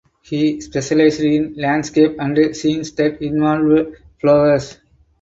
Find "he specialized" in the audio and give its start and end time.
0.23-1.21